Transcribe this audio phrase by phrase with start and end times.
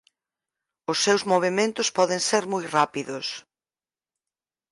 [0.91, 3.27] Os seus movementos poden ser moi rápidos.